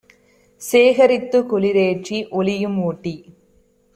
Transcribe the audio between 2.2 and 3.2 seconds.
ஒளியும் ஊட்டி